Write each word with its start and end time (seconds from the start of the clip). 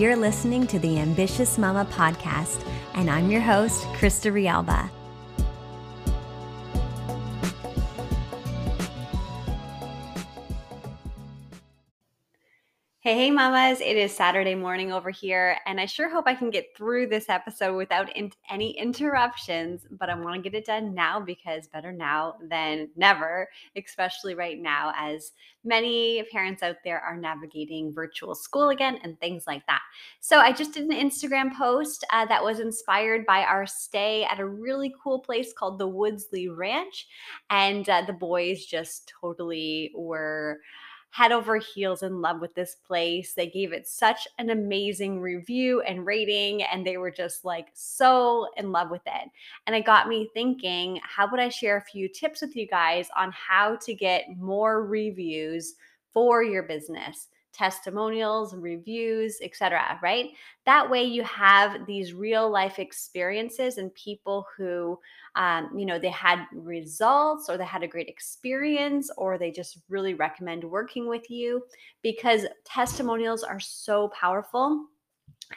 You're 0.00 0.16
listening 0.16 0.66
to 0.68 0.78
the 0.78 0.98
Ambitious 0.98 1.58
Mama 1.58 1.86
podcast, 1.92 2.66
and 2.94 3.10
I'm 3.10 3.30
your 3.30 3.42
host, 3.42 3.84
Christa 3.88 4.32
Realba. 4.32 4.88
Hey, 13.10 13.16
hey, 13.16 13.30
mamas. 13.32 13.80
It 13.80 13.96
is 13.96 14.14
Saturday 14.14 14.54
morning 14.54 14.92
over 14.92 15.10
here, 15.10 15.58
and 15.66 15.80
I 15.80 15.86
sure 15.86 16.08
hope 16.08 16.28
I 16.28 16.34
can 16.36 16.48
get 16.48 16.76
through 16.76 17.08
this 17.08 17.28
episode 17.28 17.76
without 17.76 18.16
in- 18.16 18.30
any 18.48 18.78
interruptions. 18.78 19.84
But 19.90 20.08
I 20.08 20.14
want 20.14 20.36
to 20.36 20.40
get 20.40 20.56
it 20.56 20.64
done 20.64 20.94
now 20.94 21.18
because 21.18 21.66
better 21.66 21.90
now 21.90 22.36
than 22.40 22.88
never, 22.94 23.48
especially 23.74 24.36
right 24.36 24.60
now, 24.60 24.92
as 24.96 25.32
many 25.64 26.22
parents 26.30 26.62
out 26.62 26.76
there 26.84 27.00
are 27.00 27.16
navigating 27.16 27.92
virtual 27.92 28.36
school 28.36 28.68
again 28.68 29.00
and 29.02 29.18
things 29.18 29.42
like 29.44 29.66
that. 29.66 29.82
So, 30.20 30.38
I 30.38 30.52
just 30.52 30.72
did 30.72 30.84
an 30.84 30.92
Instagram 30.92 31.52
post 31.52 32.04
uh, 32.12 32.26
that 32.26 32.44
was 32.44 32.60
inspired 32.60 33.26
by 33.26 33.42
our 33.42 33.66
stay 33.66 34.22
at 34.22 34.38
a 34.38 34.46
really 34.46 34.94
cool 35.02 35.18
place 35.18 35.52
called 35.52 35.80
the 35.80 35.88
Woodsley 35.88 36.48
Ranch, 36.48 37.08
and 37.50 37.88
uh, 37.88 38.02
the 38.06 38.12
boys 38.12 38.66
just 38.66 39.12
totally 39.20 39.90
were 39.96 40.60
head 41.10 41.32
over 41.32 41.56
heels 41.56 42.02
in 42.02 42.20
love 42.20 42.40
with 42.40 42.54
this 42.54 42.76
place. 42.86 43.34
They 43.34 43.48
gave 43.48 43.72
it 43.72 43.86
such 43.86 44.26
an 44.38 44.50
amazing 44.50 45.20
review 45.20 45.80
and 45.82 46.06
rating, 46.06 46.62
and 46.62 46.86
they 46.86 46.96
were 46.96 47.10
just 47.10 47.44
like 47.44 47.68
so 47.74 48.46
in 48.56 48.72
love 48.72 48.90
with 48.90 49.02
it. 49.06 49.28
And 49.66 49.74
it 49.74 49.84
got 49.84 50.08
me 50.08 50.30
thinking, 50.32 51.00
how 51.02 51.30
would 51.30 51.40
I 51.40 51.48
share 51.48 51.76
a 51.76 51.82
few 51.82 52.08
tips 52.08 52.42
with 52.42 52.54
you 52.54 52.66
guys 52.66 53.08
on 53.16 53.32
how 53.32 53.76
to 53.76 53.94
get 53.94 54.36
more 54.36 54.86
reviews 54.86 55.74
for 56.12 56.42
your 56.42 56.62
business? 56.62 57.28
Testimonials, 57.52 58.54
reviews, 58.54 59.38
etc., 59.42 59.98
right? 60.02 60.30
That 60.66 60.88
way 60.88 61.04
you 61.04 61.22
have 61.24 61.86
these 61.86 62.12
real 62.12 62.50
life 62.50 62.78
experiences 62.78 63.78
and 63.78 63.94
people 63.94 64.46
who 64.56 64.98
um, 65.36 65.70
you 65.76 65.86
know, 65.86 65.98
they 65.98 66.10
had 66.10 66.46
results 66.52 67.48
or 67.48 67.56
they 67.56 67.64
had 67.64 67.82
a 67.82 67.88
great 67.88 68.08
experience 68.08 69.10
or 69.16 69.38
they 69.38 69.50
just 69.50 69.78
really 69.88 70.14
recommend 70.14 70.64
working 70.64 71.08
with 71.08 71.30
you 71.30 71.62
because 72.02 72.46
testimonials 72.64 73.42
are 73.42 73.60
so 73.60 74.08
powerful 74.08 74.86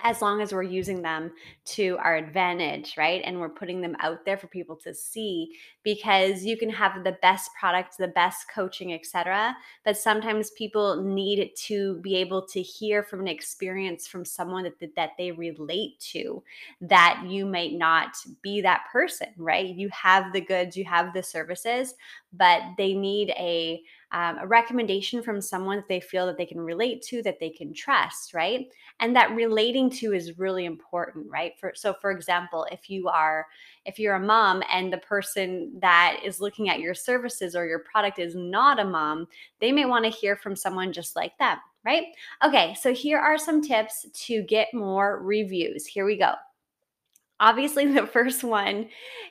as 0.01 0.21
long 0.21 0.41
as 0.41 0.51
we're 0.51 0.63
using 0.63 1.01
them 1.01 1.31
to 1.65 1.97
our 2.03 2.15
advantage, 2.15 2.95
right? 2.97 3.21
And 3.23 3.39
we're 3.39 3.49
putting 3.49 3.81
them 3.81 3.95
out 3.99 4.25
there 4.25 4.37
for 4.37 4.47
people 4.47 4.75
to 4.77 4.93
see 4.93 5.55
because 5.83 6.43
you 6.43 6.57
can 6.57 6.69
have 6.69 7.03
the 7.03 7.17
best 7.21 7.51
product, 7.59 7.97
the 7.97 8.07
best 8.07 8.47
coaching, 8.53 8.93
etc. 8.93 9.55
But 9.85 9.97
sometimes 9.97 10.49
people 10.51 11.03
need 11.03 11.51
to 11.67 11.99
be 12.01 12.15
able 12.15 12.45
to 12.47 12.61
hear 12.61 13.03
from 13.03 13.21
an 13.21 13.27
experience 13.27 14.07
from 14.07 14.25
someone 14.25 14.63
that, 14.63 14.95
that 14.95 15.11
they 15.17 15.31
relate 15.31 15.99
to 16.11 16.43
that 16.81 17.23
you 17.27 17.45
might 17.45 17.73
not 17.73 18.15
be 18.41 18.61
that 18.61 18.85
person, 18.91 19.27
right? 19.37 19.67
You 19.67 19.89
have 19.89 20.33
the 20.33 20.41
goods, 20.41 20.75
you 20.75 20.85
have 20.85 21.13
the 21.13 21.23
services, 21.23 21.93
but 22.33 22.61
they 22.77 22.93
need 22.93 23.29
a 23.31 23.83
um, 24.13 24.37
a 24.37 24.47
recommendation 24.47 25.23
from 25.23 25.41
someone 25.41 25.77
that 25.77 25.87
they 25.87 25.99
feel 25.99 26.27
that 26.27 26.37
they 26.37 26.45
can 26.45 26.61
relate 26.61 27.01
to, 27.01 27.23
that 27.23 27.39
they 27.39 27.49
can 27.49 27.73
trust, 27.73 28.33
right? 28.33 28.67
And 28.99 29.15
that 29.15 29.35
relating 29.35 29.89
to 29.91 30.13
is 30.13 30.37
really 30.37 30.65
important, 30.65 31.25
right? 31.29 31.53
For 31.59 31.73
so, 31.75 31.93
for 31.93 32.11
example, 32.11 32.65
if 32.71 32.89
you 32.89 33.09
are 33.09 33.47
if 33.85 33.99
you're 33.99 34.15
a 34.15 34.19
mom 34.19 34.63
and 34.71 34.93
the 34.93 34.99
person 34.99 35.71
that 35.79 36.19
is 36.23 36.39
looking 36.39 36.69
at 36.69 36.79
your 36.79 36.93
services 36.93 37.55
or 37.55 37.65
your 37.65 37.79
product 37.79 38.19
is 38.19 38.35
not 38.35 38.79
a 38.79 38.85
mom, 38.85 39.27
they 39.59 39.71
may 39.71 39.85
want 39.85 40.05
to 40.05 40.11
hear 40.11 40.35
from 40.35 40.55
someone 40.55 40.93
just 40.93 41.15
like 41.15 41.37
them, 41.39 41.57
right? 41.83 42.05
Okay, 42.45 42.75
so 42.79 42.93
here 42.93 43.19
are 43.19 43.37
some 43.37 43.61
tips 43.61 44.05
to 44.13 44.43
get 44.43 44.73
more 44.73 45.21
reviews. 45.21 45.85
Here 45.85 46.05
we 46.05 46.17
go 46.17 46.33
obviously 47.39 47.85
the 47.93 48.07
first 48.07 48.43
one 48.43 48.89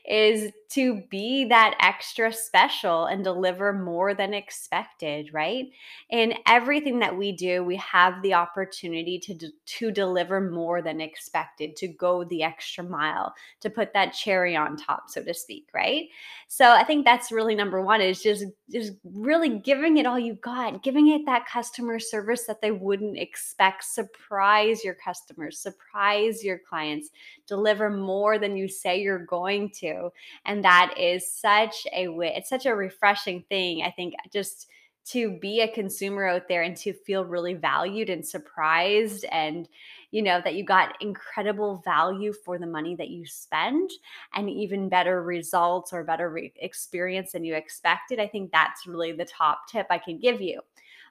is 0.08 0.52
to 0.70 1.02
be 1.10 1.44
that 1.44 1.76
extra 1.80 2.32
special 2.32 3.04
and 3.04 3.22
deliver 3.22 3.72
more 3.72 4.14
than 4.14 4.34
expected 4.34 5.28
right? 5.32 5.66
In 6.10 6.34
everything 6.46 6.98
that 7.00 7.16
we 7.16 7.32
do 7.32 7.62
we 7.62 7.76
have 7.76 8.22
the 8.22 8.34
opportunity 8.34 9.18
to 9.20 9.38
to 9.64 9.90
deliver 9.90 10.40
more 10.40 10.82
than 10.82 11.00
expected 11.00 11.76
to 11.76 11.88
go 11.88 12.24
the 12.24 12.42
extra 12.42 12.82
mile 12.84 13.34
to 13.60 13.70
put 13.70 13.92
that 13.92 14.12
cherry 14.12 14.56
on 14.56 14.76
top 14.76 15.04
so 15.08 15.22
to 15.22 15.34
speak 15.34 15.68
right? 15.74 16.06
So 16.48 16.70
i 16.70 16.84
think 16.84 17.04
that's 17.04 17.32
really 17.32 17.54
number 17.54 17.82
one 17.82 18.00
is 18.00 18.22
just 18.22 18.44
just 18.70 18.92
really 19.04 19.58
giving 19.58 19.98
it 19.98 20.06
all 20.06 20.18
you 20.18 20.34
got 20.34 20.82
giving 20.82 21.08
it 21.08 21.26
that 21.26 21.46
customer 21.46 21.98
service 21.98 22.44
that 22.46 22.60
they 22.60 22.70
wouldn't 22.70 23.18
expect. 23.18 23.84
Surprise 23.84 24.84
your 24.84 24.94
customers 24.94 25.58
surprise 25.58 26.42
your 26.42 26.58
clients 26.58 27.10
deliver 27.46 27.90
more 28.00 28.38
than 28.38 28.56
you 28.56 28.68
say 28.68 29.00
you're 29.00 29.26
going 29.26 29.70
to. 29.80 30.10
And 30.44 30.64
that 30.64 30.94
is 30.98 31.30
such 31.30 31.86
a 31.92 32.08
it's 32.20 32.48
such 32.48 32.66
a 32.66 32.74
refreshing 32.74 33.44
thing. 33.48 33.82
I 33.82 33.90
think 33.90 34.14
just 34.32 34.68
to 35.04 35.36
be 35.38 35.60
a 35.60 35.68
consumer 35.68 36.26
out 36.26 36.46
there 36.48 36.62
and 36.62 36.76
to 36.76 36.92
feel 36.92 37.24
really 37.24 37.54
valued 37.54 38.08
and 38.08 38.26
surprised 38.26 39.24
and 39.32 39.68
you 40.12 40.22
know 40.22 40.40
that 40.44 40.54
you 40.54 40.64
got 40.64 41.00
incredible 41.00 41.82
value 41.84 42.32
for 42.32 42.56
the 42.56 42.66
money 42.66 42.94
that 42.94 43.08
you 43.08 43.26
spend 43.26 43.90
and 44.34 44.48
even 44.48 44.88
better 44.88 45.22
results 45.22 45.92
or 45.92 46.04
better 46.04 46.30
re- 46.30 46.52
experience 46.56 47.32
than 47.32 47.44
you 47.44 47.54
expected 47.54 48.20
i 48.20 48.28
think 48.28 48.52
that's 48.52 48.86
really 48.86 49.10
the 49.10 49.24
top 49.24 49.66
tip 49.68 49.86
i 49.90 49.98
can 49.98 50.18
give 50.18 50.40
you 50.40 50.60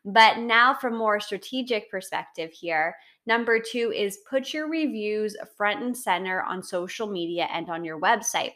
but 0.04 0.40
now 0.40 0.74
from 0.74 0.98
more 0.98 1.20
strategic 1.20 1.90
perspective 1.90 2.52
here 2.52 2.96
Number 3.28 3.60
two 3.60 3.92
is 3.96 4.20
put 4.30 4.54
your 4.54 4.68
reviews 4.68 5.36
front 5.56 5.84
and 5.84 5.96
center 5.96 6.42
on 6.42 6.64
social 6.64 7.08
media 7.08 7.48
and 7.52 7.70
on 7.70 7.86
your 7.86 8.00
website. 8.00 8.54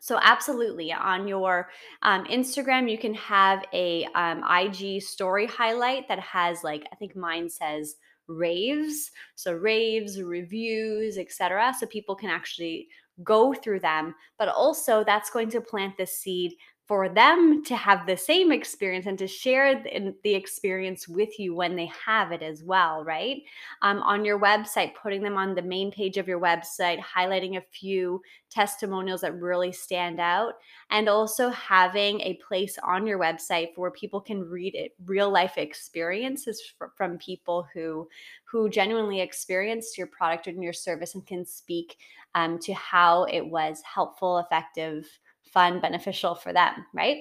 So, 0.00 0.18
absolutely, 0.22 0.92
on 0.92 1.26
your 1.26 1.70
um, 2.02 2.24
Instagram, 2.26 2.90
you 2.90 2.98
can 2.98 3.14
have 3.14 3.64
a 3.72 4.06
um, 4.14 4.44
IG 4.44 5.02
story 5.02 5.46
highlight 5.46 6.08
that 6.08 6.18
has, 6.20 6.62
like, 6.62 6.86
I 6.92 6.96
think 6.96 7.16
mine 7.16 7.48
says 7.48 7.96
raves. 8.26 9.10
So, 9.34 9.52
raves, 9.52 10.20
reviews, 10.20 11.16
etc. 11.16 11.74
So, 11.78 11.86
people 11.86 12.14
can 12.14 12.28
actually 12.28 12.88
go 13.22 13.54
through 13.54 13.80
them. 13.80 14.14
But 14.38 14.48
also, 14.48 15.04
that's 15.04 15.30
going 15.30 15.50
to 15.50 15.60
plant 15.62 15.96
the 15.96 16.06
seed 16.06 16.52
for 16.86 17.08
them 17.08 17.64
to 17.64 17.74
have 17.76 18.06
the 18.06 18.16
same 18.16 18.52
experience 18.52 19.06
and 19.06 19.18
to 19.18 19.26
share 19.26 19.82
the, 19.82 20.34
experience 20.34 21.08
with 21.08 21.38
you 21.38 21.54
when 21.54 21.76
they 21.76 21.90
have 22.04 22.30
it 22.30 22.42
as 22.42 22.62
well, 22.62 23.02
right? 23.04 23.38
Um, 23.80 24.02
on 24.02 24.22
your 24.22 24.38
website, 24.38 24.94
putting 24.94 25.22
them 25.22 25.38
on 25.38 25.54
the 25.54 25.62
main 25.62 25.90
page 25.90 26.18
of 26.18 26.28
your 26.28 26.40
website, 26.40 27.00
highlighting 27.00 27.56
a 27.56 27.64
few 27.72 28.20
testimonials 28.50 29.22
that 29.22 29.40
really 29.40 29.72
stand 29.72 30.20
out, 30.20 30.54
and 30.90 31.08
also 31.08 31.48
having 31.48 32.20
a 32.20 32.38
place 32.46 32.76
on 32.84 33.06
your 33.06 33.18
website 33.18 33.68
where 33.76 33.90
people 33.90 34.20
can 34.20 34.42
read 34.42 34.74
it, 34.74 34.92
real 35.06 35.30
life 35.30 35.56
experiences 35.56 36.74
from 36.96 37.16
people 37.16 37.66
who 37.72 38.06
who 38.44 38.68
genuinely 38.68 39.20
experienced 39.20 39.96
your 39.96 40.06
product 40.06 40.46
and 40.46 40.62
your 40.62 40.72
service 40.72 41.14
and 41.14 41.26
can 41.26 41.44
speak 41.46 41.96
um, 42.34 42.58
to 42.58 42.74
how 42.74 43.24
it 43.24 43.44
was 43.44 43.80
helpful, 43.82 44.38
effective 44.38 45.08
fun, 45.54 45.80
beneficial 45.80 46.34
for 46.34 46.52
them, 46.52 46.84
right? 46.92 47.18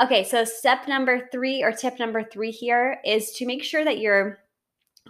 Okay, 0.00 0.22
so 0.22 0.44
step 0.44 0.86
number 0.86 1.28
three 1.32 1.62
or 1.62 1.72
tip 1.72 1.98
number 1.98 2.22
three 2.22 2.50
here 2.50 2.98
is 3.04 3.32
to 3.32 3.46
make 3.46 3.64
sure 3.64 3.84
that 3.84 3.98
you're 3.98 4.38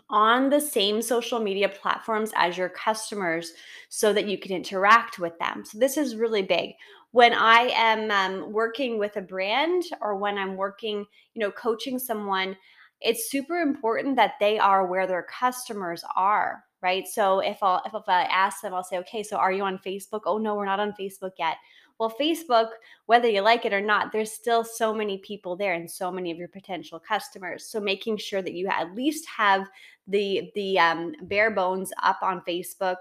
on 0.09 0.49
the 0.49 0.61
same 0.61 1.03
social 1.03 1.41
media 1.41 1.69
platforms 1.69 2.31
as 2.37 2.57
your 2.57 2.69
customers 2.69 3.53
so 3.89 4.13
that 4.13 4.29
you 4.29 4.39
can 4.39 4.53
interact 4.53 5.19
with 5.19 5.39
them. 5.39 5.65
So, 5.65 5.79
this 5.79 5.97
is 5.97 6.17
really 6.17 6.43
big. 6.43 6.71
When 7.11 7.35
I 7.35 7.73
am 7.75 8.11
um, 8.11 8.53
working 8.53 8.99
with 8.99 9.17
a 9.17 9.21
brand 9.21 9.83
or 10.01 10.17
when 10.17 10.39
I'm 10.39 10.57
working, 10.57 11.05
you 11.35 11.41
know, 11.41 11.51
coaching 11.51 11.99
someone, 11.99 12.57
it's 13.01 13.31
super 13.31 13.57
important 13.57 14.17
that 14.17 14.35
they 14.41 14.59
are 14.59 14.87
where 14.87 15.07
their 15.07 15.25
customers 15.25 16.05
are, 16.17 16.63
right? 16.83 17.07
So 17.09 17.41
if 17.41 17.59
I'll 17.63 17.83
if, 17.87 17.95
if 17.95 18.09
I 18.09 18.23
ask 18.25 18.61
them, 18.61 18.75
I'll 18.75 18.85
say, 18.85 18.99
okay, 18.99 19.23
so 19.23 19.37
are 19.37 19.53
you 19.53 19.65
on 19.65 19.79
Facebook? 19.79 20.21
Oh 20.27 20.39
no, 20.39 20.55
we're 20.55 20.67
not 20.67 20.81
on 20.81 20.95
Facebook 21.01 21.33
yet. 21.39 21.57
Well, 22.01 22.17
Facebook, 22.19 22.71
whether 23.05 23.29
you 23.29 23.43
like 23.43 23.67
it 23.67 23.75
or 23.75 23.81
not, 23.83 24.11
there's 24.11 24.33
still 24.33 24.65
so 24.65 24.95
many 24.95 25.19
people 25.19 25.55
there 25.55 25.75
and 25.75 25.89
so 25.89 26.11
many 26.11 26.31
of 26.31 26.39
your 26.39 26.49
potential 26.49 26.99
customers. 26.99 27.67
So 27.67 27.79
making 27.79 28.17
sure 28.17 28.41
that 28.41 28.55
you 28.55 28.69
at 28.69 28.95
least 28.95 29.29
have 29.29 29.69
the 30.09 30.51
the 30.55 30.79
um, 30.79 31.13
bare 31.23 31.51
bones 31.51 31.93
up 32.03 32.19
on 32.23 32.43
Facebook 32.49 32.97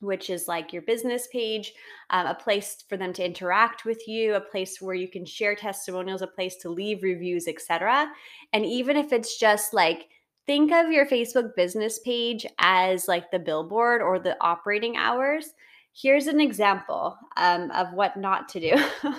which 0.00 0.30
is 0.30 0.48
like 0.48 0.72
your 0.72 0.82
business 0.82 1.28
page, 1.28 1.72
um, 2.10 2.26
a 2.26 2.34
place 2.34 2.82
for 2.88 2.96
them 2.96 3.12
to 3.12 3.24
interact 3.24 3.84
with 3.84 4.08
you, 4.08 4.34
a 4.34 4.40
place 4.40 4.80
where 4.80 4.96
you 4.96 5.06
can 5.06 5.24
share 5.24 5.54
testimonials, 5.54 6.22
a 6.22 6.26
place 6.26 6.56
to 6.56 6.68
leave 6.68 7.04
reviews, 7.04 7.46
etc. 7.46 8.08
And 8.52 8.66
even 8.66 8.96
if 8.96 9.12
it's 9.12 9.38
just 9.38 9.72
like 9.72 10.08
think 10.44 10.72
of 10.72 10.90
your 10.90 11.06
Facebook 11.06 11.54
business 11.54 12.00
page 12.00 12.44
as 12.58 13.06
like 13.06 13.30
the 13.30 13.38
billboard 13.38 14.02
or 14.02 14.18
the 14.18 14.36
operating 14.40 14.96
hours 14.96 15.50
Here's 15.94 16.26
an 16.26 16.40
example 16.40 17.18
um, 17.36 17.70
of 17.72 17.92
what 17.92 18.16
not 18.16 18.48
to 18.50 18.60
do. 18.60 18.74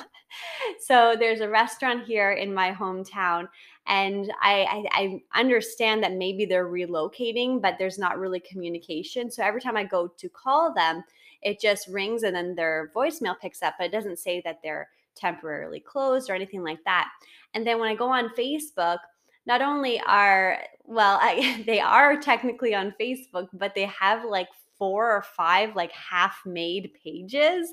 so 0.79 1.15
there's 1.17 1.41
a 1.41 1.49
restaurant 1.49 2.05
here 2.05 2.31
in 2.31 2.53
my 2.53 2.71
hometown, 2.71 3.47
and 3.85 4.31
I, 4.41 4.87
I, 4.91 5.21
I 5.33 5.39
understand 5.39 6.03
that 6.03 6.13
maybe 6.13 6.45
they're 6.45 6.69
relocating, 6.69 7.61
but 7.61 7.75
there's 7.77 7.99
not 7.99 8.17
really 8.17 8.39
communication. 8.39 9.29
So 9.29 9.43
every 9.43 9.61
time 9.61 9.77
I 9.77 9.83
go 9.83 10.07
to 10.07 10.29
call 10.29 10.73
them, 10.73 11.03
it 11.41 11.59
just 11.59 11.87
rings 11.87 12.23
and 12.23 12.35
then 12.35 12.55
their 12.55 12.91
voicemail 12.95 13.37
picks 13.39 13.61
up, 13.61 13.75
but 13.77 13.87
it 13.87 13.91
doesn't 13.91 14.19
say 14.19 14.41
that 14.45 14.59
they're 14.63 14.89
temporarily 15.15 15.79
closed 15.79 16.29
or 16.29 16.33
anything 16.33 16.63
like 16.63 16.83
that. 16.85 17.09
And 17.53 17.67
then 17.67 17.79
when 17.79 17.89
I 17.89 17.95
go 17.95 18.09
on 18.09 18.29
Facebook, 18.29 18.97
not 19.45 19.61
only 19.61 19.99
are 20.01 20.59
well 20.85 21.19
I, 21.21 21.63
they 21.65 21.79
are 21.79 22.19
technically 22.19 22.73
on 22.75 22.93
facebook 22.99 23.47
but 23.53 23.75
they 23.75 23.85
have 23.85 24.25
like 24.25 24.47
four 24.83 25.09
or 25.09 25.21
five 25.21 25.77
like 25.77 25.93
half 25.93 26.41
made 26.45 26.91
pages 27.01 27.71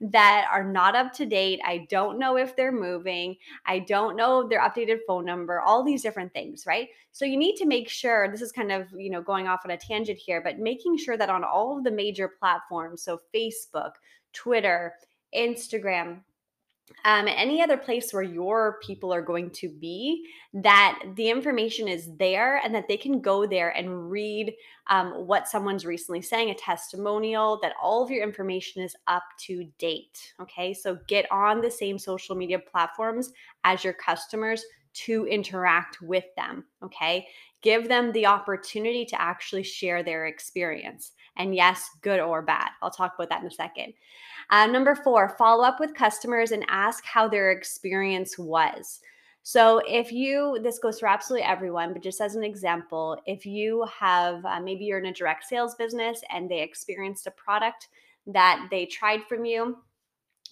that 0.00 0.48
are 0.50 0.64
not 0.64 0.96
up 0.96 1.12
to 1.12 1.24
date. 1.24 1.60
I 1.64 1.86
don't 1.88 2.18
know 2.18 2.36
if 2.36 2.56
they're 2.56 2.72
moving. 2.72 3.36
I 3.64 3.78
don't 3.78 4.16
know 4.16 4.48
their 4.48 4.58
updated 4.58 4.98
phone 5.06 5.24
number, 5.24 5.60
all 5.60 5.84
these 5.84 6.02
different 6.02 6.32
things, 6.32 6.64
right? 6.66 6.88
So 7.12 7.24
you 7.24 7.36
need 7.36 7.54
to 7.58 7.64
make 7.64 7.88
sure 7.88 8.28
this 8.28 8.42
is 8.42 8.50
kind 8.50 8.72
of, 8.72 8.88
you 8.92 9.08
know, 9.08 9.22
going 9.22 9.46
off 9.46 9.60
on 9.64 9.70
a 9.70 9.76
tangent 9.76 10.18
here, 10.18 10.42
but 10.42 10.58
making 10.58 10.98
sure 10.98 11.16
that 11.16 11.30
on 11.30 11.44
all 11.44 11.78
of 11.78 11.84
the 11.84 11.92
major 11.92 12.26
platforms, 12.26 13.02
so 13.02 13.20
Facebook, 13.32 13.92
Twitter, 14.32 14.94
Instagram, 15.32 16.22
um, 17.04 17.28
any 17.28 17.62
other 17.62 17.76
place 17.76 18.12
where 18.12 18.22
your 18.22 18.78
people 18.82 19.12
are 19.12 19.22
going 19.22 19.50
to 19.50 19.68
be, 19.68 20.26
that 20.54 20.98
the 21.14 21.28
information 21.28 21.88
is 21.88 22.10
there 22.18 22.60
and 22.64 22.74
that 22.74 22.88
they 22.88 22.96
can 22.96 23.20
go 23.20 23.46
there 23.46 23.70
and 23.70 24.10
read 24.10 24.54
um, 24.88 25.26
what 25.26 25.48
someone's 25.48 25.86
recently 25.86 26.22
saying, 26.22 26.50
a 26.50 26.54
testimonial, 26.54 27.58
that 27.62 27.74
all 27.82 28.02
of 28.02 28.10
your 28.10 28.22
information 28.22 28.82
is 28.82 28.96
up 29.06 29.24
to 29.38 29.64
date. 29.78 30.34
Okay, 30.40 30.72
so 30.74 30.98
get 31.06 31.30
on 31.30 31.60
the 31.60 31.70
same 31.70 31.98
social 31.98 32.34
media 32.34 32.58
platforms 32.58 33.32
as 33.64 33.84
your 33.84 33.94
customers 33.94 34.64
to 35.04 35.26
interact 35.26 36.00
with 36.02 36.24
them. 36.36 36.64
Okay, 36.82 37.26
give 37.62 37.88
them 37.88 38.12
the 38.12 38.26
opportunity 38.26 39.04
to 39.06 39.20
actually 39.20 39.62
share 39.62 40.02
their 40.02 40.26
experience. 40.26 41.12
And 41.36 41.54
yes, 41.54 41.88
good 42.02 42.20
or 42.20 42.42
bad. 42.42 42.70
I'll 42.82 42.90
talk 42.90 43.14
about 43.14 43.28
that 43.28 43.42
in 43.42 43.46
a 43.46 43.50
second. 43.50 43.92
Uh, 44.50 44.66
number 44.66 44.94
four, 44.94 45.36
follow 45.36 45.64
up 45.64 45.78
with 45.78 45.94
customers 45.94 46.52
and 46.52 46.64
ask 46.68 47.04
how 47.04 47.28
their 47.28 47.50
experience 47.52 48.38
was. 48.38 49.00
So, 49.42 49.80
if 49.86 50.12
you, 50.12 50.58
this 50.62 50.78
goes 50.78 51.00
for 51.00 51.08
absolutely 51.08 51.46
everyone, 51.46 51.92
but 51.92 52.02
just 52.02 52.20
as 52.20 52.34
an 52.34 52.44
example, 52.44 53.18
if 53.24 53.46
you 53.46 53.86
have 53.98 54.44
uh, 54.44 54.60
maybe 54.60 54.84
you're 54.84 54.98
in 54.98 55.06
a 55.06 55.12
direct 55.12 55.44
sales 55.44 55.74
business 55.74 56.20
and 56.30 56.50
they 56.50 56.60
experienced 56.60 57.26
a 57.26 57.30
product 57.30 57.88
that 58.26 58.66
they 58.70 58.84
tried 58.84 59.22
from 59.24 59.44
you, 59.44 59.78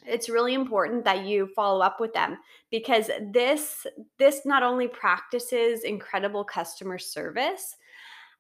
it's 0.07 0.29
really 0.29 0.55
important 0.55 1.05
that 1.05 1.25
you 1.25 1.49
follow 1.55 1.81
up 1.85 2.01
with 2.01 2.13
them 2.13 2.39
because 2.71 3.11
this 3.33 3.87
this 4.19 4.45
not 4.45 4.63
only 4.63 4.89
practices 4.89 5.85
incredible 5.85 6.45
customer 6.45 6.99
service 6.99 7.77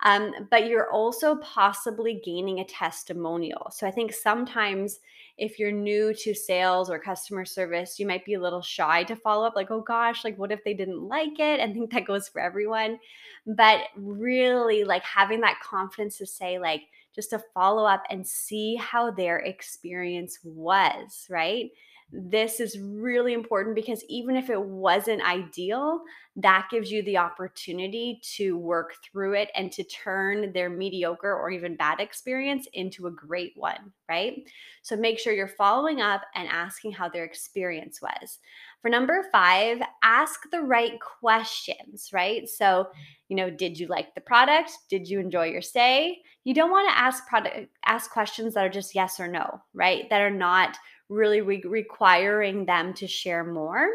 um, 0.00 0.32
but 0.50 0.66
you're 0.66 0.90
also 0.90 1.36
possibly 1.36 2.20
gaining 2.24 2.60
a 2.60 2.64
testimonial 2.64 3.70
so 3.70 3.86
i 3.86 3.90
think 3.90 4.12
sometimes 4.12 5.00
if 5.38 5.58
you're 5.58 5.72
new 5.72 6.14
to 6.14 6.34
sales 6.34 6.88
or 6.88 6.98
customer 6.98 7.44
service, 7.44 7.98
you 7.98 8.06
might 8.06 8.24
be 8.24 8.34
a 8.34 8.40
little 8.40 8.62
shy 8.62 9.04
to 9.04 9.14
follow 9.14 9.46
up, 9.46 9.54
like, 9.54 9.70
oh 9.70 9.82
gosh, 9.82 10.24
like, 10.24 10.38
what 10.38 10.50
if 10.50 10.64
they 10.64 10.72
didn't 10.72 11.02
like 11.02 11.38
it? 11.38 11.60
And 11.60 11.74
think 11.74 11.92
that 11.92 12.06
goes 12.06 12.26
for 12.28 12.40
everyone. 12.40 12.98
But 13.46 13.80
really, 13.96 14.84
like, 14.84 15.02
having 15.02 15.42
that 15.42 15.60
confidence 15.62 16.16
to 16.18 16.26
say, 16.26 16.58
like, 16.58 16.84
just 17.16 17.30
to 17.30 17.42
follow 17.54 17.84
up 17.84 18.04
and 18.10 18.24
see 18.24 18.76
how 18.76 19.10
their 19.10 19.38
experience 19.38 20.38
was, 20.44 21.26
right? 21.28 21.70
This 22.12 22.60
is 22.60 22.78
really 22.78 23.32
important 23.32 23.74
because 23.74 24.04
even 24.08 24.36
if 24.36 24.48
it 24.48 24.60
wasn't 24.60 25.22
ideal, 25.22 26.00
that 26.36 26.68
gives 26.70 26.90
you 26.90 27.02
the 27.02 27.18
opportunity 27.18 28.20
to 28.36 28.56
work 28.56 28.94
through 29.02 29.34
it 29.34 29.50
and 29.56 29.72
to 29.72 29.82
turn 29.82 30.52
their 30.52 30.70
mediocre 30.70 31.34
or 31.34 31.50
even 31.50 31.76
bad 31.76 31.98
experience 31.98 32.68
into 32.74 33.06
a 33.06 33.10
great 33.10 33.52
one, 33.56 33.92
right? 34.08 34.46
So 34.82 34.94
make 34.96 35.18
sure 35.18 35.32
you're 35.32 35.48
following 35.48 36.00
up 36.00 36.22
and 36.34 36.48
asking 36.48 36.92
how 36.92 37.08
their 37.08 37.24
experience 37.24 38.00
was. 38.00 38.38
For 38.82 38.88
number 38.88 39.24
five, 39.32 39.78
ask 40.04 40.40
the 40.52 40.60
right 40.60 41.00
questions, 41.00 42.10
right? 42.12 42.48
So, 42.48 42.86
you 43.28 43.34
know, 43.34 43.50
did 43.50 43.80
you 43.80 43.88
like 43.88 44.14
the 44.14 44.20
product? 44.20 44.70
Did 44.88 45.08
you 45.08 45.18
enjoy 45.18 45.46
your 45.46 45.62
stay? 45.62 46.18
You 46.44 46.54
don't 46.54 46.70
want 46.70 46.88
to 46.88 46.96
ask 46.96 47.26
product 47.26 47.70
ask 47.84 48.12
questions 48.12 48.54
that 48.54 48.64
are 48.64 48.70
just 48.70 48.94
yes 48.94 49.18
or 49.18 49.26
no, 49.26 49.60
right? 49.74 50.08
That 50.10 50.20
are 50.20 50.30
not 50.30 50.76
really 51.08 51.40
re- 51.40 51.62
requiring 51.64 52.66
them 52.66 52.94
to 52.94 53.06
share 53.06 53.44
more. 53.44 53.88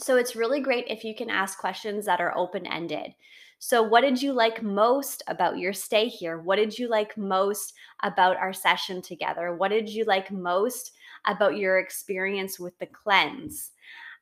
So 0.00 0.16
it's 0.16 0.36
really 0.36 0.60
great 0.60 0.86
if 0.88 1.04
you 1.04 1.14
can 1.14 1.30
ask 1.30 1.58
questions 1.58 2.06
that 2.06 2.20
are 2.20 2.36
open 2.36 2.66
ended. 2.66 3.14
So, 3.58 3.80
what 3.80 4.00
did 4.00 4.20
you 4.20 4.32
like 4.32 4.60
most 4.60 5.22
about 5.28 5.56
your 5.56 5.72
stay 5.72 6.08
here? 6.08 6.40
What 6.40 6.56
did 6.56 6.76
you 6.76 6.88
like 6.88 7.16
most 7.16 7.74
about 8.02 8.36
our 8.36 8.52
session 8.52 9.00
together? 9.00 9.54
What 9.54 9.68
did 9.68 9.88
you 9.88 10.04
like 10.04 10.32
most 10.32 10.92
about 11.26 11.56
your 11.56 11.78
experience 11.78 12.58
with 12.58 12.76
the 12.80 12.86
cleanse? 12.86 13.70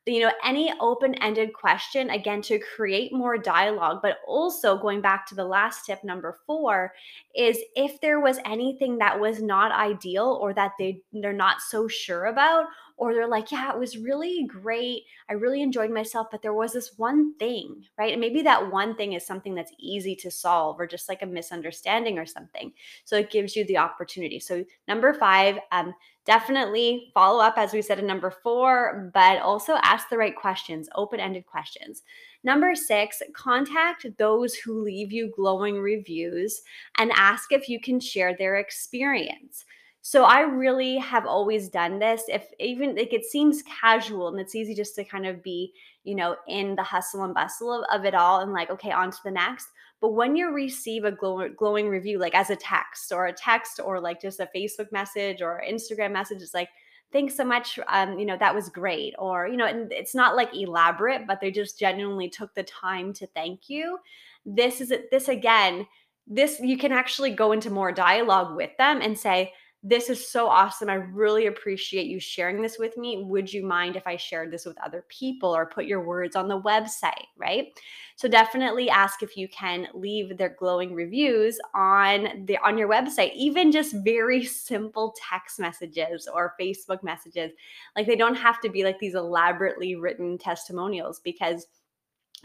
You 0.07 0.19
know 0.19 0.31
any 0.43 0.73
open-ended 0.79 1.53
question 1.53 2.09
again 2.09 2.41
to 2.41 2.59
create 2.75 3.13
more 3.13 3.37
dialogue 3.37 3.99
but 4.01 4.17
also 4.27 4.77
going 4.77 4.99
back 4.99 5.27
to 5.27 5.35
the 5.35 5.43
last 5.43 5.85
tip 5.85 6.03
number 6.03 6.39
4 6.47 6.91
is 7.35 7.59
if 7.75 8.01
there 8.01 8.19
was 8.19 8.39
anything 8.45 8.97
that 8.97 9.19
was 9.19 9.41
not 9.41 9.71
ideal 9.71 10.39
or 10.41 10.53
that 10.53 10.71
they 10.79 11.01
they're 11.13 11.33
not 11.33 11.61
so 11.61 11.87
sure 11.87 12.25
about 12.25 12.65
or 12.97 13.13
they're 13.13 13.27
like 13.27 13.51
yeah 13.51 13.71
it 13.71 13.77
was 13.77 13.97
really 13.97 14.45
great. 14.45 15.03
I 15.29 15.33
really 15.33 15.61
enjoyed 15.61 15.91
myself 15.91 16.27
but 16.31 16.41
there 16.41 16.53
was 16.53 16.73
this 16.73 16.93
one 16.97 17.35
thing 17.37 17.83
right? 17.99 18.11
And 18.11 18.21
maybe 18.21 18.41
that 18.41 18.71
one 18.71 18.95
thing 18.95 19.13
is 19.13 19.25
something 19.25 19.53
that's 19.53 19.73
easy 19.77 20.15
to 20.15 20.31
solve 20.31 20.79
or 20.79 20.87
just 20.87 21.09
like 21.09 21.21
a 21.21 21.27
misunderstanding 21.27 22.17
or 22.17 22.25
something. 22.25 22.73
So 23.05 23.17
it 23.17 23.29
gives 23.29 23.55
you 23.55 23.65
the 23.65 23.77
opportunity. 23.77 24.39
So 24.39 24.65
number 24.87 25.13
5 25.13 25.59
um, 25.71 25.93
definitely 26.25 27.11
follow 27.13 27.41
up, 27.43 27.55
as 27.57 27.73
we 27.73 27.81
said 27.81 27.99
in 27.99 28.07
number 28.07 28.31
four, 28.31 29.11
but 29.13 29.41
also 29.41 29.77
ask 29.81 30.09
the 30.09 30.17
right 30.17 30.35
questions, 30.35 30.89
open 30.95 31.19
ended 31.19 31.45
questions. 31.45 32.03
Number 32.43 32.73
six, 32.75 33.21
contact 33.33 34.05
those 34.17 34.55
who 34.55 34.81
leave 34.81 35.11
you 35.11 35.31
glowing 35.35 35.79
reviews 35.79 36.61
and 36.97 37.11
ask 37.15 37.51
if 37.51 37.69
you 37.69 37.79
can 37.79 37.99
share 37.99 38.35
their 38.35 38.57
experience. 38.57 39.65
So 40.03 40.23
I 40.23 40.41
really 40.41 40.97
have 40.97 41.27
always 41.27 41.69
done 41.69 41.99
this. 41.99 42.23
If 42.27 42.47
even 42.59 42.95
like 42.95 43.13
it 43.13 43.25
seems 43.25 43.63
casual 43.63 44.29
and 44.29 44.39
it's 44.39 44.55
easy 44.55 44.73
just 44.73 44.95
to 44.95 45.03
kind 45.03 45.27
of 45.27 45.43
be, 45.43 45.73
you 46.03 46.15
know, 46.15 46.35
in 46.47 46.75
the 46.75 46.83
hustle 46.83 47.23
and 47.23 47.35
bustle 47.35 47.71
of, 47.71 47.99
of 47.99 48.05
it 48.05 48.15
all 48.15 48.39
and 48.39 48.51
like, 48.51 48.71
okay, 48.71 48.91
on 48.91 49.11
to 49.11 49.17
the 49.23 49.31
next. 49.31 49.67
But 50.01 50.13
when 50.13 50.35
you 50.35 50.49
receive 50.49 51.05
a 51.05 51.11
glow, 51.11 51.47
glowing 51.49 51.87
review, 51.87 52.17
like 52.17 52.33
as 52.33 52.49
a 52.49 52.55
text 52.55 53.11
or 53.11 53.27
a 53.27 53.33
text 53.33 53.79
or 53.83 54.01
like 54.01 54.19
just 54.19 54.39
a 54.39 54.49
Facebook 54.53 54.91
message 54.91 55.41
or 55.41 55.63
Instagram 55.65 56.11
message, 56.11 56.41
it's 56.41 56.55
like, 56.55 56.69
thanks 57.11 57.35
so 57.35 57.45
much. 57.45 57.79
Um, 57.87 58.17
you 58.17 58.25
know, 58.25 58.37
that 58.37 58.55
was 58.55 58.69
great. 58.69 59.13
Or, 59.19 59.47
you 59.47 59.57
know, 59.57 59.67
and 59.67 59.91
it's 59.91 60.15
not 60.15 60.35
like 60.35 60.55
elaborate, 60.55 61.27
but 61.27 61.39
they 61.39 61.51
just 61.51 61.77
genuinely 61.77 62.29
took 62.29 62.53
the 62.55 62.63
time 62.63 63.13
to 63.13 63.27
thank 63.27 63.69
you. 63.69 63.99
This 64.45 64.81
is 64.81 64.91
this 65.11 65.27
again, 65.27 65.85
this 66.25 66.59
you 66.59 66.77
can 66.77 66.91
actually 66.91 67.31
go 67.31 67.51
into 67.51 67.69
more 67.69 67.91
dialogue 67.91 68.55
with 68.55 68.75
them 68.77 69.01
and 69.01 69.17
say, 69.17 69.53
this 69.83 70.11
is 70.11 70.29
so 70.29 70.47
awesome. 70.47 70.91
I 70.91 70.95
really 70.95 71.47
appreciate 71.47 72.05
you 72.05 72.19
sharing 72.19 72.61
this 72.61 72.77
with 72.77 72.97
me. 72.97 73.23
Would 73.23 73.51
you 73.51 73.65
mind 73.65 73.95
if 73.95 74.05
I 74.05 74.15
shared 74.15 74.51
this 74.51 74.63
with 74.63 74.77
other 74.77 75.03
people 75.09 75.49
or 75.49 75.65
put 75.65 75.85
your 75.85 76.05
words 76.05 76.35
on 76.35 76.47
the 76.47 76.61
website, 76.61 77.25
right? 77.35 77.67
So 78.15 78.27
definitely 78.27 78.91
ask 78.91 79.23
if 79.23 79.35
you 79.35 79.47
can 79.47 79.87
leave 79.95 80.37
their 80.37 80.55
glowing 80.59 80.93
reviews 80.93 81.59
on 81.73 82.45
the 82.45 82.59
on 82.59 82.77
your 82.77 82.87
website, 82.89 83.33
even 83.33 83.71
just 83.71 83.95
very 84.03 84.43
simple 84.43 85.15
text 85.17 85.59
messages 85.59 86.29
or 86.31 86.53
Facebook 86.61 87.01
messages. 87.01 87.51
Like 87.95 88.05
they 88.05 88.15
don't 88.15 88.35
have 88.35 88.61
to 88.61 88.69
be 88.69 88.83
like 88.83 88.99
these 88.99 89.15
elaborately 89.15 89.95
written 89.95 90.37
testimonials 90.37 91.19
because 91.21 91.65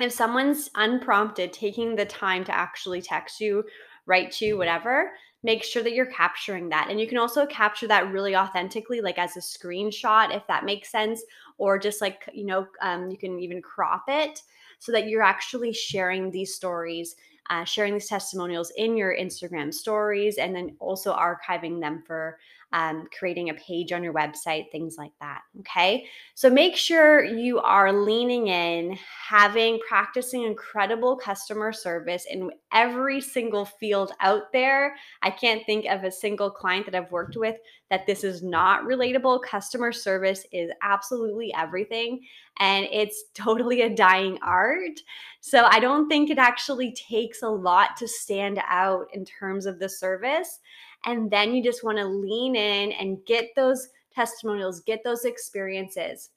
if 0.00 0.10
someone's 0.10 0.70
unprompted 0.74 1.52
taking 1.52 1.96
the 1.96 2.06
time 2.06 2.44
to 2.44 2.54
actually 2.54 3.02
text 3.02 3.40
you, 3.40 3.64
write 4.06 4.40
you, 4.40 4.56
whatever, 4.56 5.10
make 5.46 5.62
sure 5.62 5.82
that 5.84 5.92
you're 5.92 6.12
capturing 6.22 6.68
that. 6.70 6.88
And 6.90 7.00
you 7.00 7.06
can 7.06 7.18
also 7.18 7.46
capture 7.46 7.86
that 7.86 8.12
really 8.12 8.34
authentically, 8.34 9.00
like 9.00 9.16
as 9.16 9.36
a 9.36 9.40
screenshot, 9.40 10.34
if 10.34 10.44
that 10.48 10.64
makes 10.64 10.90
sense, 10.90 11.22
or 11.56 11.78
just 11.78 12.00
like, 12.00 12.28
you 12.34 12.44
know, 12.44 12.66
um, 12.82 13.10
you 13.12 13.16
can 13.16 13.38
even 13.38 13.62
crop 13.62 14.04
it 14.08 14.42
so 14.80 14.90
that 14.90 15.06
you're 15.08 15.22
actually 15.22 15.72
sharing 15.72 16.30
these 16.30 16.54
stories. 16.54 17.14
Uh, 17.48 17.62
sharing 17.62 17.92
these 17.94 18.08
testimonials 18.08 18.72
in 18.76 18.96
your 18.96 19.16
Instagram 19.16 19.72
stories 19.72 20.36
and 20.36 20.52
then 20.52 20.74
also 20.80 21.14
archiving 21.14 21.80
them 21.80 22.02
for 22.04 22.38
um, 22.72 23.06
creating 23.16 23.50
a 23.50 23.54
page 23.54 23.92
on 23.92 24.02
your 24.02 24.12
website, 24.12 24.70
things 24.70 24.96
like 24.98 25.12
that. 25.20 25.42
Okay. 25.60 26.06
So 26.34 26.50
make 26.50 26.76
sure 26.76 27.24
you 27.24 27.60
are 27.60 27.92
leaning 27.92 28.48
in, 28.48 28.98
having, 29.28 29.78
practicing 29.88 30.42
incredible 30.42 31.16
customer 31.16 31.72
service 31.72 32.26
in 32.28 32.50
every 32.72 33.20
single 33.20 33.64
field 33.64 34.12
out 34.20 34.52
there. 34.52 34.96
I 35.22 35.30
can't 35.30 35.64
think 35.64 35.86
of 35.86 36.04
a 36.04 36.10
single 36.10 36.50
client 36.50 36.86
that 36.86 36.94
I've 36.94 37.12
worked 37.12 37.36
with 37.36 37.56
that 37.88 38.06
this 38.06 38.24
is 38.24 38.42
not 38.42 38.82
relatable. 38.82 39.42
Customer 39.42 39.92
service 39.92 40.44
is 40.52 40.70
absolutely 40.82 41.54
everything 41.54 42.20
and 42.58 42.86
it's 42.90 43.24
totally 43.34 43.82
a 43.82 43.94
dying 43.94 44.38
art. 44.42 45.00
So 45.40 45.64
I 45.64 45.78
don't 45.78 46.08
think 46.08 46.30
it 46.30 46.38
actually 46.38 46.92
takes 46.92 47.42
a 47.42 47.48
lot 47.48 47.96
to 47.98 48.08
stand 48.08 48.60
out 48.68 49.06
in 49.12 49.24
terms 49.24 49.66
of 49.66 49.78
the 49.78 49.88
service. 49.88 50.58
And 51.06 51.30
then 51.30 51.54
you 51.54 51.62
just 51.62 51.84
want 51.84 51.98
to 51.98 52.04
lean 52.04 52.56
in 52.56 52.92
and 52.92 53.24
get 53.26 53.50
those 53.56 53.88
testimonials, 54.14 54.80
get 54.80 55.02
those 55.04 55.24
experiences. 55.24 56.30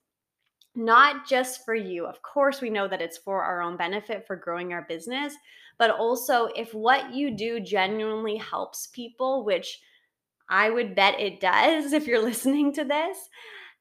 Not 0.76 1.28
just 1.28 1.66
for 1.66 1.74
you. 1.74 2.06
Of 2.06 2.22
course, 2.22 2.62
we 2.62 2.70
know 2.70 2.88
that 2.88 3.02
it's 3.02 3.18
for 3.18 3.42
our 3.42 3.62
own 3.62 3.76
benefit 3.76 4.26
for 4.28 4.36
growing 4.36 4.72
our 4.72 4.86
business, 4.88 5.34
but 5.78 5.92
also 5.92 6.46
if 6.56 6.74
what 6.74 7.12
you 7.14 7.32
do 7.32 7.60
genuinely 7.60 8.38
helps 8.38 8.88
people, 8.88 9.44
which 9.44 9.82
I 10.50 10.70
would 10.70 10.96
bet 10.96 11.20
it 11.20 11.40
does 11.40 11.94
if 11.94 12.06
you're 12.08 12.24
listening 12.24 12.74
to 12.74 12.84
this, 12.84 13.18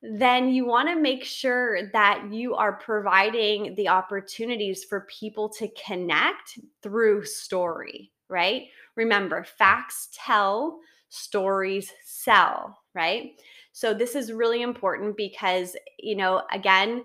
then 0.01 0.49
you 0.49 0.65
want 0.65 0.89
to 0.89 0.95
make 0.95 1.25
sure 1.25 1.91
that 1.93 2.29
you 2.31 2.55
are 2.55 2.75
providing 2.75 3.75
the 3.75 3.89
opportunities 3.89 4.85
for 4.85 5.07
people 5.11 5.49
to 5.49 5.69
connect 5.85 6.59
through 6.83 7.25
story, 7.25 8.13
right? 8.29 8.65
Remember, 8.97 9.45
facts 9.45 10.09
tell, 10.13 10.81
stories 11.09 11.93
sell, 12.05 12.79
right? 12.95 13.33
So 13.73 13.95
this 13.95 14.15
is 14.15 14.33
really 14.33 14.63
important 14.63 15.17
because, 15.17 15.77
you 15.99 16.17
know, 16.17 16.43
again, 16.53 17.05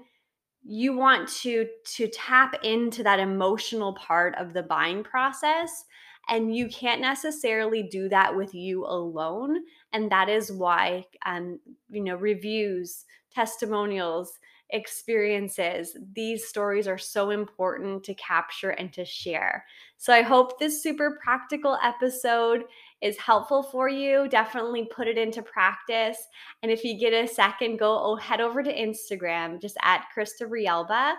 you 0.65 0.96
want 0.96 1.27
to 1.27 1.68
to 1.86 2.08
tap 2.08 2.56
into 2.63 3.03
that 3.03 3.20
emotional 3.20 3.94
part 3.94 4.34
of 4.36 4.53
the 4.53 4.63
buying 4.63 5.03
process 5.03 5.86
and 6.30 6.56
you 6.56 6.70
can't 6.70 7.01
necessarily 7.01 7.84
do 7.84 8.08
that 8.08 8.36
with 8.36 8.53
you 8.53 8.86
alone 8.86 9.58
and 9.92 10.10
that 10.10 10.30
is 10.30 10.51
why 10.51 11.06
um, 11.25 11.60
you 11.89 12.01
know 12.01 12.15
reviews 12.15 13.03
testimonials 13.34 14.39
experiences 14.74 15.96
these 16.13 16.46
stories 16.46 16.88
are 16.88 16.98
so 16.98 17.30
important 17.30 18.03
to 18.03 18.13
capture 18.15 18.72
and 18.72 18.92
to 18.92 19.06
share. 19.06 19.63
So 19.98 20.12
i 20.12 20.22
hope 20.22 20.60
this 20.60 20.84
super 20.84 21.18
practical 21.24 21.77
episode 21.82 22.65
is 23.01 23.18
helpful 23.18 23.63
for 23.63 23.89
you, 23.89 24.27
definitely 24.30 24.86
put 24.86 25.08
it 25.08 25.18
into 25.18 25.42
practice. 25.42 26.18
And 26.62 26.72
if 26.72 26.84
you 26.84 26.98
get 26.98 27.13
a 27.13 27.27
second, 27.27 27.77
go 27.77 28.00
oh, 28.01 28.15
head 28.15 28.42
over 28.42 28.63
to 28.63 28.74
Instagram, 28.74 29.62
just 29.62 29.77
at 29.84 30.06
Christa 30.15 30.50
Realba, 30.50 31.13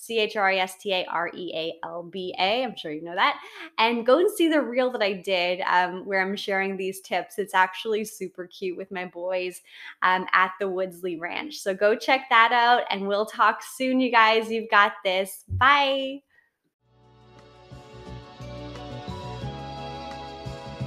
C 0.00 0.18
H 0.18 0.34
R 0.34 0.48
I 0.48 0.56
S 0.56 0.76
T 0.78 0.94
A 0.94 1.04
R 1.06 1.30
E 1.34 1.52
A 1.54 1.74
L 1.84 2.02
B 2.02 2.34
A. 2.38 2.64
I'm 2.64 2.74
sure 2.74 2.90
you 2.90 3.02
know 3.02 3.14
that. 3.14 3.38
And 3.76 4.06
go 4.06 4.18
and 4.18 4.30
see 4.30 4.48
the 4.48 4.62
reel 4.62 4.90
that 4.92 5.02
I 5.02 5.12
did 5.12 5.60
um, 5.60 6.06
where 6.06 6.22
I'm 6.22 6.36
sharing 6.36 6.76
these 6.76 7.00
tips. 7.02 7.38
It's 7.38 7.52
actually 7.52 8.06
super 8.06 8.46
cute 8.46 8.78
with 8.78 8.90
my 8.90 9.04
boys 9.04 9.60
um, 10.00 10.26
at 10.32 10.52
the 10.58 10.70
Woodsley 10.70 11.20
Ranch. 11.20 11.58
So 11.58 11.74
go 11.74 11.94
check 11.94 12.26
that 12.30 12.50
out 12.50 12.84
and 12.90 13.06
we'll 13.06 13.26
talk 13.26 13.62
soon, 13.62 14.00
you 14.00 14.10
guys. 14.10 14.50
You've 14.50 14.70
got 14.70 14.92
this. 15.04 15.44
Bye. 15.48 16.22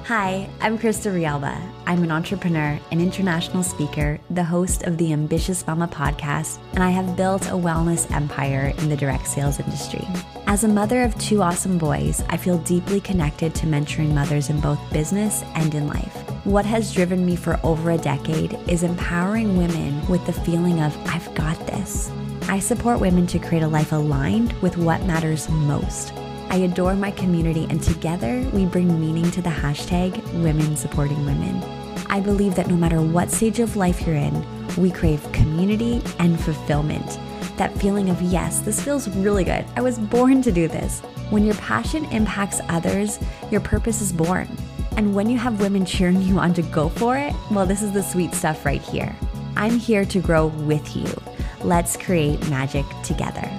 Hi, 0.08 0.50
I'm 0.60 0.78
Christa 0.78 1.14
Realba. 1.14 1.58
I'm 1.88 2.04
an 2.04 2.12
entrepreneur, 2.12 2.78
an 2.92 3.00
international 3.00 3.64
speaker, 3.64 4.20
the 4.32 4.44
host 4.44 4.84
of 4.84 4.98
the 4.98 5.14
Ambitious 5.14 5.66
Mama 5.66 5.88
podcast, 5.88 6.58
and 6.74 6.84
I 6.84 6.90
have 6.90 7.16
built 7.16 7.48
a 7.48 7.52
wellness 7.52 8.12
empire 8.12 8.74
in 8.80 8.90
the 8.90 8.98
direct 8.98 9.28
sales 9.28 9.62
industry. 9.62 10.06
As 10.46 10.66
a 10.66 10.68
mother 10.68 11.04
of 11.04 11.18
two 11.20 11.42
awesome 11.42 11.78
boys, 11.78 12.22
I 12.28 12.36
feel 12.36 12.58
deeply 12.58 13.00
connected 13.00 13.56
to 13.56 13.66
mentoring 13.66 14.14
mothers 14.14 14.50
in 14.50 14.60
both 14.60 14.92
business 14.92 15.42
and 15.56 15.74
in 15.74 15.88
life. 15.88 16.14
What 16.44 16.66
has 16.66 16.94
driven 16.94 17.26
me 17.26 17.38
for 17.38 17.58
over 17.64 17.92
a 17.92 17.98
decade 17.98 18.60
is 18.68 18.84
empowering 18.84 19.58
women 19.58 20.06
with 20.10 20.26
the 20.26 20.34
feeling 20.34 20.82
of, 20.82 20.98
I've 21.08 21.34
got 21.34 21.58
this. 21.66 22.12
I 22.50 22.60
support 22.60 23.00
women 23.00 23.26
to 23.28 23.40
create 23.40 23.64
a 23.64 23.70
life 23.70 23.94
aligned 23.94 24.52
with 24.62 24.76
what 24.76 25.06
matters 25.06 25.48
most 25.48 26.12
I 26.54 26.58
adore 26.58 26.94
my 26.94 27.10
community, 27.10 27.66
and 27.72 27.82
together 27.82 28.48
we 28.54 28.68
bring 28.68 29.02
meaning 29.02 29.32
to 29.32 29.42
the 29.42 29.50
hashtag 29.50 30.22
Women 30.44 30.76
Supporting 30.78 31.26
Women. 31.26 31.64
I 32.12 32.20
believe 32.20 32.54
that 32.54 32.68
no 32.68 32.76
matter 32.76 33.02
what 33.02 33.32
stage 33.32 33.60
of 33.60 33.76
life 33.76 34.06
you're 34.06 34.16
in, 34.16 34.46
we 34.78 34.92
crave 34.92 35.32
community 35.32 36.00
and 36.20 36.40
fulfillment. 36.40 37.18
That 37.58 37.76
feeling 37.80 38.12
of, 38.12 38.22
yes, 38.22 38.60
this 38.60 38.80
feels 38.80 39.10
really 39.10 39.44
good. 39.44 39.66
I 39.76 39.82
was 39.82 39.98
born 39.98 40.44
to 40.44 40.52
do 40.52 40.68
this. 40.68 41.00
When 41.32 41.44
your 41.44 41.56
passion 41.56 42.06
impacts 42.12 42.62
others, 42.70 43.18
your 43.50 43.62
purpose 43.62 44.00
is 44.00 44.14
born. 44.14 44.48
And 44.96 45.16
when 45.16 45.32
you 45.32 45.40
have 45.40 45.60
women 45.60 45.88
cheering 45.88 46.22
you 46.22 46.38
on 46.38 46.54
to 46.54 46.62
go 46.62 46.88
for 46.88 47.18
it, 47.18 47.34
well, 47.50 47.66
this 47.66 47.82
is 47.82 47.94
the 47.94 48.04
sweet 48.04 48.36
stuff 48.36 48.64
right 48.64 48.84
here. 48.84 49.16
I'm 49.58 49.80
here 49.80 50.06
to 50.06 50.20
grow 50.20 50.46
with 50.46 50.96
you. 50.96 51.10
Let's 51.64 51.98
create 51.98 52.48
magic 52.48 52.86
together. 53.02 53.50